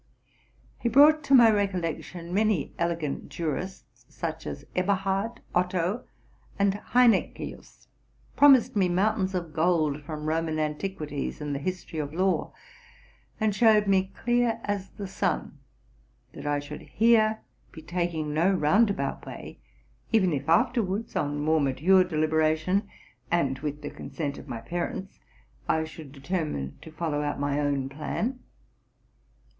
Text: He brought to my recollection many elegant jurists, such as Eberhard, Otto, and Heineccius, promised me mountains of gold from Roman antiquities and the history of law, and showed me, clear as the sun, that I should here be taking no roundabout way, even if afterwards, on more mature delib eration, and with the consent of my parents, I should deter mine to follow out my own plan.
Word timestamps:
He 0.79 0.89
brought 0.89 1.23
to 1.25 1.35
my 1.35 1.51
recollection 1.51 2.33
many 2.33 2.73
elegant 2.79 3.29
jurists, 3.29 4.03
such 4.09 4.47
as 4.47 4.65
Eberhard, 4.75 5.41
Otto, 5.53 6.05
and 6.57 6.73
Heineccius, 6.73 7.87
promised 8.35 8.75
me 8.75 8.89
mountains 8.89 9.35
of 9.35 9.53
gold 9.53 10.01
from 10.01 10.25
Roman 10.25 10.57
antiquities 10.57 11.39
and 11.39 11.53
the 11.53 11.59
history 11.59 11.99
of 11.99 12.15
law, 12.15 12.51
and 13.39 13.53
showed 13.53 13.85
me, 13.85 14.11
clear 14.15 14.59
as 14.63 14.89
the 14.89 15.05
sun, 15.05 15.59
that 16.33 16.47
I 16.47 16.57
should 16.59 16.81
here 16.81 17.41
be 17.71 17.83
taking 17.83 18.33
no 18.33 18.51
roundabout 18.51 19.23
way, 19.27 19.59
even 20.11 20.33
if 20.33 20.49
afterwards, 20.49 21.15
on 21.15 21.39
more 21.39 21.61
mature 21.61 22.03
delib 22.03 22.29
eration, 22.31 22.87
and 23.29 23.59
with 23.59 23.83
the 23.83 23.91
consent 23.91 24.39
of 24.39 24.47
my 24.47 24.61
parents, 24.61 25.19
I 25.69 25.83
should 25.83 26.11
deter 26.11 26.43
mine 26.43 26.79
to 26.81 26.91
follow 26.91 27.21
out 27.21 27.39
my 27.39 27.59
own 27.59 27.87
plan. 27.87 28.39